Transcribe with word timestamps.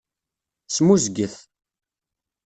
Smuzget. 0.75 1.35